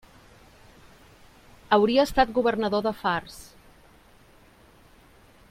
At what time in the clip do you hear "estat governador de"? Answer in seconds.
2.09-2.95